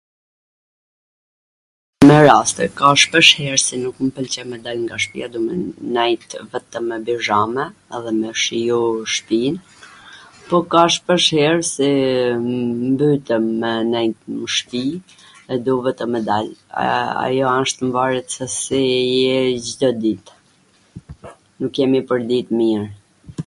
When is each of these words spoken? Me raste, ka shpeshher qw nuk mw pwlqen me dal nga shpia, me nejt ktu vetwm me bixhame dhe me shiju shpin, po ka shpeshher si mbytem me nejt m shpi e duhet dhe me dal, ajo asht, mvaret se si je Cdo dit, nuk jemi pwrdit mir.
Me 2.11 2.15
raste, 2.27 2.63
ka 2.77 2.87
shpeshher 3.01 3.57
qw 3.65 3.73
nuk 3.83 3.97
mw 4.03 4.11
pwlqen 4.19 4.47
me 4.53 4.57
dal 4.67 4.79
nga 4.85 4.95
shpia, 5.03 5.27
me 5.45 5.53
nejt 5.97 6.21
ktu 6.27 6.37
vetwm 6.53 6.85
me 6.93 6.97
bixhame 7.09 7.65
dhe 8.05 8.11
me 8.19 8.29
shiju 8.45 8.81
shpin, 9.17 9.55
po 10.47 10.57
ka 10.73 10.83
shpeshher 10.95 11.57
si 11.73 11.89
mbytem 12.95 13.45
me 13.67 13.71
nejt 13.93 14.19
m 14.39 14.41
shpi 14.57 14.85
e 15.53 15.61
duhet 15.69 15.97
dhe 16.03 16.11
me 16.15 16.19
dal, 16.33 16.47
ajo 17.25 17.47
asht, 17.59 17.77
mvaret 17.91 18.27
se 18.39 18.45
si 18.59 18.83
je 19.25 19.39
Cdo 19.69 19.89
dit, 20.03 20.25
nuk 21.59 21.73
jemi 21.81 21.99
pwrdit 22.13 22.47
mir. 22.61 22.81